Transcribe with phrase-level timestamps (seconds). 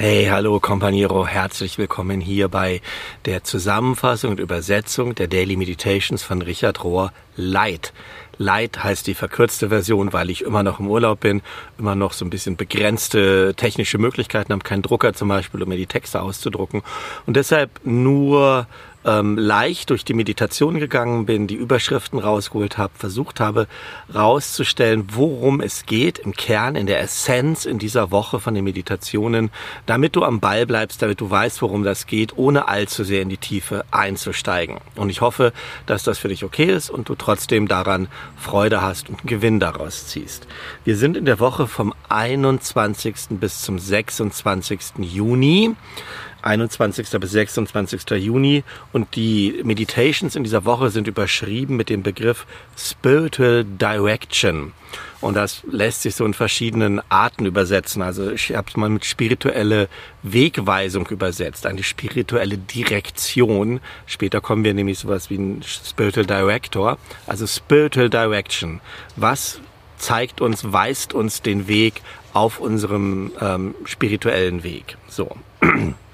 [0.00, 2.82] Hey, hallo Companiero, herzlich willkommen hier bei
[3.24, 7.92] der Zusammenfassung und Übersetzung der Daily Meditations von Richard Rohr Light.
[8.36, 11.42] Light heißt die verkürzte Version, weil ich immer noch im Urlaub bin,
[11.80, 15.76] immer noch so ein bisschen begrenzte technische Möglichkeiten habe, keinen Drucker zum Beispiel, um mir
[15.76, 16.84] die Texte auszudrucken
[17.26, 18.68] und deshalb nur
[19.08, 23.66] ähm, leicht durch die Meditation gegangen bin, die Überschriften rausgeholt habe, versucht habe
[24.14, 29.50] rauszustellen, worum es geht im Kern, in der Essenz in dieser Woche von den Meditationen,
[29.86, 33.30] damit du am Ball bleibst, damit du weißt, worum das geht, ohne allzu sehr in
[33.30, 34.76] die Tiefe einzusteigen.
[34.94, 35.52] Und ich hoffe,
[35.86, 39.58] dass das für dich okay ist und du trotzdem daran Freude hast und einen Gewinn
[39.58, 40.46] daraus ziehst.
[40.84, 43.14] Wir sind in der Woche vom 21.
[43.30, 44.98] bis zum 26.
[44.98, 45.74] Juni.
[46.48, 47.10] 21.
[47.20, 48.10] bis 26.
[48.12, 54.72] Juni und die Meditations in dieser Woche sind überschrieben mit dem Begriff Spiritual Direction.
[55.20, 58.02] Und das lässt sich so in verschiedenen Arten übersetzen.
[58.02, 59.88] Also ich habe es mal mit spirituelle
[60.22, 63.80] Wegweisung übersetzt, eine spirituelle Direktion.
[64.06, 66.98] Später kommen wir nämlich sowas wie ein Spiritual Director.
[67.26, 68.80] Also Spiritual Direction.
[69.16, 69.60] Was
[69.98, 72.00] zeigt uns, weist uns den Weg
[72.32, 74.96] auf unserem ähm, spirituellen Weg.
[75.08, 75.36] So.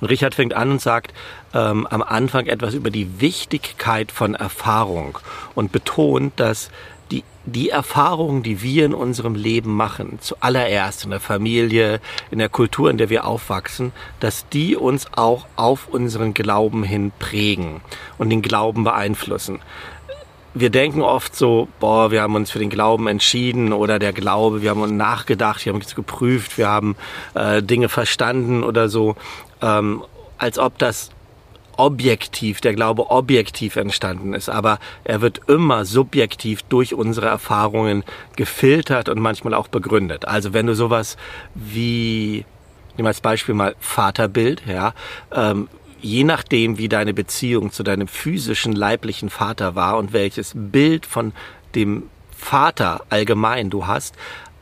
[0.00, 1.12] Und Richard fängt an und sagt
[1.54, 5.18] ähm, am Anfang etwas über die Wichtigkeit von Erfahrung
[5.54, 6.70] und betont, dass
[7.10, 12.48] die, die Erfahrungen, die wir in unserem Leben machen, zuallererst in der Familie, in der
[12.48, 17.80] Kultur, in der wir aufwachsen, dass die uns auch auf unseren Glauben hin prägen
[18.18, 19.60] und den Glauben beeinflussen
[20.58, 24.62] wir denken oft so, boah, wir haben uns für den Glauben entschieden oder der Glaube,
[24.62, 26.96] wir haben uns nachgedacht, wir haben uns geprüft, wir haben
[27.34, 29.16] äh, Dinge verstanden oder so
[29.60, 30.02] ähm,
[30.38, 31.10] als ob das
[31.76, 38.02] objektiv, der Glaube objektiv entstanden ist, aber er wird immer subjektiv durch unsere Erfahrungen
[38.34, 40.26] gefiltert und manchmal auch begründet.
[40.26, 41.18] Also wenn du sowas
[41.54, 42.46] wie,
[42.96, 44.94] nehmen als Beispiel mal Vaterbild, ja,
[45.34, 45.68] ähm,
[46.00, 51.32] je nachdem, wie deine Beziehung zu deinem physischen, leiblichen Vater war und welches Bild von
[51.74, 52.04] dem
[52.36, 54.14] Vater allgemein du hast,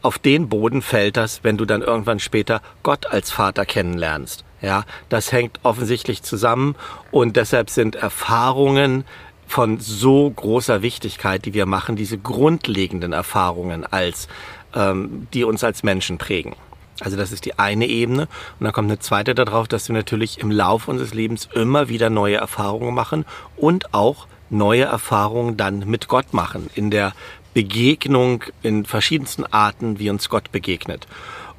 [0.02, 4.44] auf den Boden fällt das, wenn du dann irgendwann später Gott als Vater kennenlernst.
[4.60, 6.74] Ja, das hängt offensichtlich zusammen
[7.10, 9.04] und deshalb sind Erfahrungen
[9.46, 14.28] von so großer Wichtigkeit, die wir machen, diese grundlegenden Erfahrungen als,
[14.74, 16.54] ähm, die uns als Menschen prägen.
[17.00, 18.22] Also das ist die eine Ebene.
[18.58, 22.10] Und dann kommt eine zweite darauf, dass wir natürlich im Laufe unseres Lebens immer wieder
[22.10, 23.24] neue Erfahrungen machen
[23.56, 27.12] und auch neue Erfahrungen dann mit Gott machen, in der
[27.54, 31.06] Begegnung in verschiedensten Arten, wie uns Gott begegnet.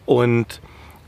[0.06, 0.62] Und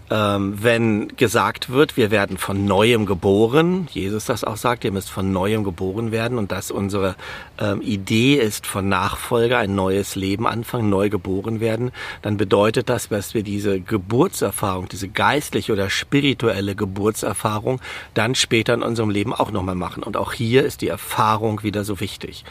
[0.09, 5.09] ähm, wenn gesagt wird, wir werden von neuem geboren, Jesus das auch sagt, ihr müsst
[5.09, 7.16] von neuem geboren werden und dass unsere
[7.59, 11.91] ähm, Idee ist von Nachfolger, ein neues Leben anfangen, neu geboren werden,
[12.22, 17.81] dann bedeutet das, dass wir diese Geburtserfahrung, diese geistliche oder spirituelle Geburtserfahrung
[18.13, 20.03] dann später in unserem Leben auch nochmal machen.
[20.03, 22.46] Und auch hier ist die Erfahrung wieder so wichtig.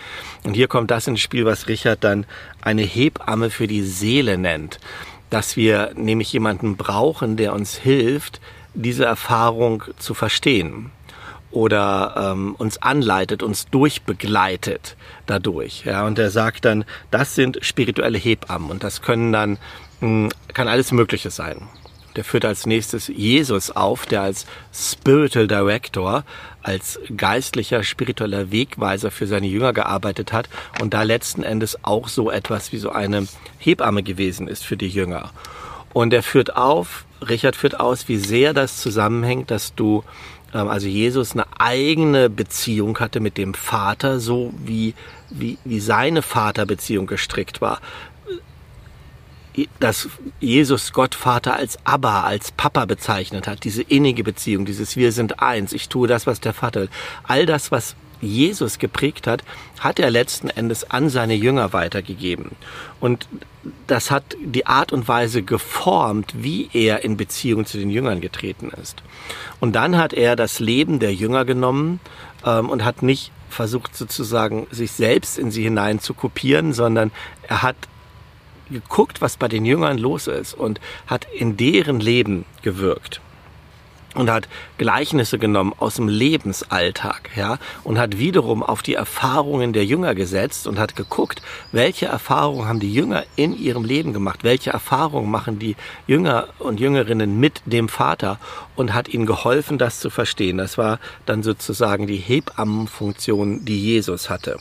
[0.44, 2.26] Und hier kommt das ins Spiel, was Richard dann
[2.60, 4.78] eine Hebamme für die Seele nennt
[5.30, 8.40] dass wir nämlich jemanden brauchen, der uns hilft,
[8.74, 10.90] diese Erfahrung zu verstehen
[11.50, 15.84] oder ähm, uns anleitet, uns durchbegleitet dadurch.
[15.84, 19.58] Ja, und er sagt dann, das sind spirituelle Hebammen und das können dann
[20.00, 21.68] mh, hm, kann alles Mögliche sein.
[22.16, 26.24] Der führt als nächstes Jesus auf, der als Spiritual Director,
[26.62, 30.48] als geistlicher, spiritueller Wegweiser für seine Jünger gearbeitet hat
[30.80, 33.28] und da letzten Endes auch so etwas wie so eine
[33.58, 35.30] Hebamme gewesen ist für die Jünger.
[35.92, 40.02] Und er führt auf, Richard führt aus, wie sehr das zusammenhängt, dass du
[40.54, 44.94] ähm, also Jesus eine eigene Beziehung hatte mit dem Vater, so wie,
[45.30, 47.80] wie, wie seine Vaterbeziehung gestrickt war
[49.80, 50.08] dass
[50.40, 55.40] Jesus Gott Vater als Abba, als Papa bezeichnet hat, diese innige Beziehung, dieses Wir sind
[55.40, 56.90] eins, ich tue das, was der Vater will.
[57.24, 59.42] All das, was Jesus geprägt hat,
[59.80, 62.52] hat er letzten Endes an seine Jünger weitergegeben.
[63.00, 63.28] Und
[63.86, 68.70] das hat die Art und Weise geformt, wie er in Beziehung zu den Jüngern getreten
[68.80, 69.02] ist.
[69.60, 72.00] Und dann hat er das Leben der Jünger genommen
[72.44, 77.10] ähm, und hat nicht versucht sozusagen sich selbst in sie hinein zu kopieren, sondern
[77.48, 77.76] er hat
[78.70, 83.20] geguckt, was bei den Jüngern los ist und hat in deren Leben gewirkt
[84.16, 84.48] und hat
[84.78, 90.66] Gleichnisse genommen aus dem Lebensalltag, ja, und hat wiederum auf die Erfahrungen der Jünger gesetzt
[90.66, 91.42] und hat geguckt,
[91.72, 95.76] welche Erfahrungen haben die Jünger in ihrem Leben gemacht, welche Erfahrungen machen die
[96.06, 98.38] Jünger und Jüngerinnen mit dem Vater
[98.74, 100.58] und hat ihnen geholfen, das zu verstehen.
[100.58, 104.58] Das war dann sozusagen die Hebammenfunktion, die Jesus hatte.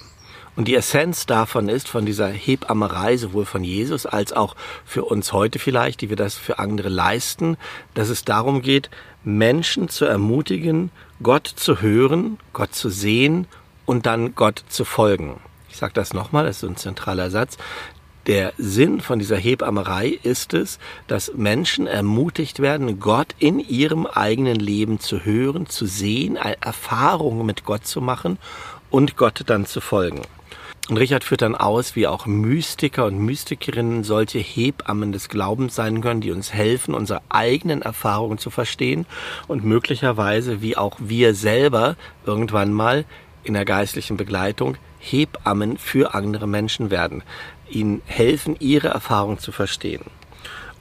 [0.56, 4.56] Und die Essenz davon ist, von dieser Hebammerei, sowohl von Jesus als auch
[4.86, 7.58] für uns heute vielleicht, die wir das für andere leisten,
[7.94, 8.90] dass es darum geht,
[9.26, 10.92] Menschen zu ermutigen,
[11.22, 13.48] Gott zu hören, Gott zu sehen
[13.86, 15.42] und dann Gott zu folgen.
[15.70, 17.58] Ich sage das nochmal, das ist ein zentraler Satz.
[18.28, 24.56] Der Sinn von dieser Hebammerei ist es, dass Menschen ermutigt werden, Gott in ihrem eigenen
[24.56, 28.40] Leben zu hören, zu sehen, Erfahrungen mit Gott zu machen
[28.90, 30.22] und Gott dann zu folgen.
[30.88, 36.02] Und Richard führt dann aus, wie auch Mystiker und Mystikerinnen solche Hebammen des Glaubens sein
[36.02, 39.08] können, die uns helfen, unsere eigenen Erfahrungen zu verstehen
[39.48, 41.96] und möglicherweise, wie auch wir selber
[42.26, 43.06] irgendwann mal
[43.44, 47.24] in der geistlichen Begleitung Hebammen für andere Menschen werden,
[47.68, 50.04] ihnen helfen, ihre Erfahrung zu verstehen.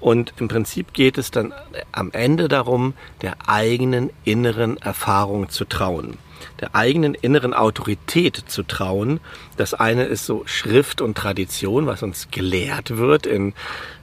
[0.05, 1.55] Und im Prinzip geht es dann
[1.91, 2.93] am Ende darum,
[3.23, 6.19] der eigenen inneren Erfahrung zu trauen
[6.61, 9.19] der eigenen inneren Autorität zu trauen.
[9.57, 13.55] Das eine ist so Schrift und Tradition, was uns gelehrt wird in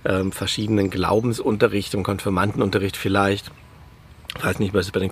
[0.05, 3.51] ähm, verschiedenen Glaubensunterricht und Konfirmandenunterricht vielleicht.
[4.37, 5.11] Ich weiß nicht, was es bei den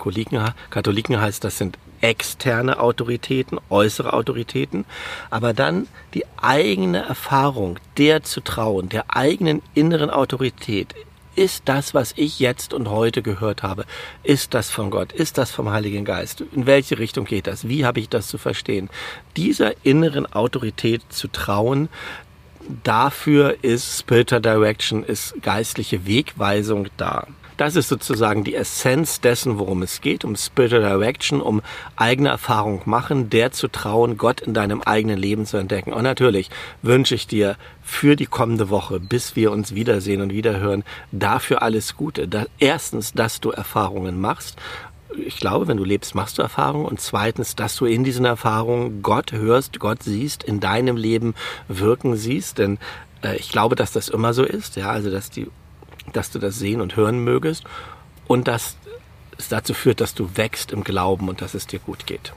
[0.69, 4.85] Katholiken heißt, das sind externe Autoritäten, äußere Autoritäten,
[5.29, 10.95] aber dann die eigene Erfahrung, der zu trauen, der eigenen inneren Autorität,
[11.35, 13.85] ist das, was ich jetzt und heute gehört habe,
[14.23, 15.13] ist das von Gott?
[15.13, 16.43] Ist das vom Heiligen Geist?
[16.51, 17.67] In welche Richtung geht das?
[17.67, 18.89] Wie habe ich das zu verstehen?
[19.37, 21.87] Dieser inneren Autorität zu trauen,
[22.83, 27.27] dafür ist Spiritual Direction, ist geistliche Wegweisung da.
[27.59, 31.61] Das ist sozusagen die Essenz dessen, worum es geht, um Spiritual Direction, um
[31.97, 35.91] eigene Erfahrung machen, der zu trauen, Gott in deinem eigenen Leben zu entdecken.
[35.91, 36.49] Und natürlich
[36.83, 41.97] wünsche ich dir für die kommende Woche, bis wir uns wiedersehen und wiederhören, dafür alles
[41.97, 42.29] Gute.
[42.29, 44.57] Da, erstens, dass du Erfahrungen machst
[45.17, 46.85] ich glaube, wenn du lebst, machst du Erfahrungen.
[46.85, 51.33] Und zweitens, dass du in diesen Erfahrungen Gott hörst, Gott siehst, in deinem Leben
[51.67, 52.59] wirken siehst.
[52.59, 52.77] Denn
[53.23, 54.75] äh, ich glaube, dass das immer so ist.
[54.75, 55.47] Ja, also, dass die
[56.15, 57.63] dass du das sehen und hören mögest
[58.27, 58.77] und dass
[59.37, 62.33] es dazu führt, dass du wächst im Glauben und dass es dir gut geht.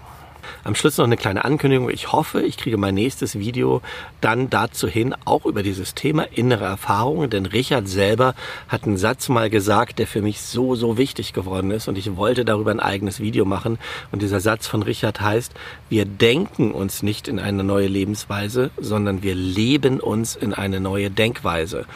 [0.64, 1.90] Am Schluss noch eine kleine Ankündigung.
[1.90, 3.80] Ich hoffe, ich kriege mein nächstes Video
[4.20, 7.30] dann dazu hin, auch über dieses Thema innere Erfahrungen.
[7.30, 8.34] Denn Richard selber
[8.68, 11.88] hat einen Satz mal gesagt, der für mich so, so wichtig geworden ist.
[11.88, 13.78] Und ich wollte darüber ein eigenes Video machen.
[14.10, 15.52] Und dieser Satz von Richard heißt,
[15.88, 21.10] wir denken uns nicht in eine neue Lebensweise, sondern wir leben uns in eine neue
[21.10, 21.86] Denkweise.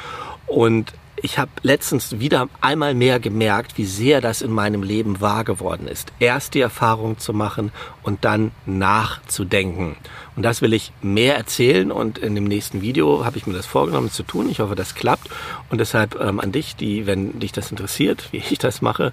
[0.46, 0.92] Und
[1.22, 5.88] ich habe letztens wieder einmal mehr gemerkt, wie sehr das in meinem Leben wahr geworden
[5.88, 6.12] ist.
[6.18, 7.72] Erst die Erfahrung zu machen
[8.02, 9.96] und dann nachzudenken.
[10.36, 13.64] Und das will ich mehr erzählen und in dem nächsten Video habe ich mir das
[13.64, 14.50] vorgenommen zu tun.
[14.50, 15.30] Ich hoffe, das klappt.
[15.70, 19.12] Und deshalb ähm, an dich, die, wenn dich das interessiert, wie ich das mache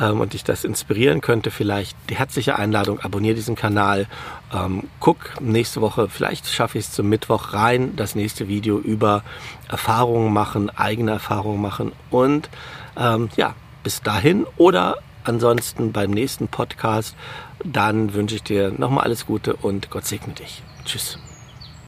[0.00, 4.08] ähm, und dich das inspirieren könnte, vielleicht die herzliche Einladung, abonniere diesen Kanal.
[4.52, 9.22] Ähm, guck nächste Woche, vielleicht schaffe ich es zum Mittwoch rein, das nächste Video über
[9.68, 12.50] Erfahrungen machen, eigene Erfahrungen machen und
[12.98, 13.54] ähm, ja,
[13.84, 17.16] bis dahin oder ansonsten beim nächsten Podcast,
[17.64, 20.62] dann wünsche ich dir nochmal alles Gute und Gott segne dich.
[20.84, 21.18] Tschüss.